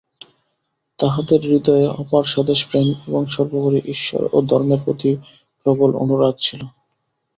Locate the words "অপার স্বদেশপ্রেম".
1.95-2.87